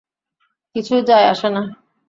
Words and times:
কিছুই 0.75 1.01
যায় 1.03 1.25
আসে 1.27 1.47
না। 1.49 1.61